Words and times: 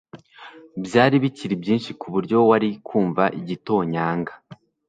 Byari 0.85 1.15
bikiri 1.23 1.55
byinshi 1.63 1.89
kuburyo 2.01 2.37
wari 2.49 2.69
kumva 2.87 3.23
igitonyanga 3.39 4.33